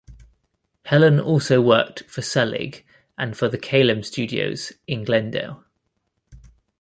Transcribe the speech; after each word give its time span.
Helen 0.85 1.19
also 1.19 1.61
worked 1.61 2.09
for 2.09 2.23
Selig 2.23 2.83
and 3.19 3.37
for 3.37 3.47
the 3.47 3.57
Kalem 3.59 4.03
Studios 4.03 4.73
in 4.87 5.03
Glendale. 5.03 5.63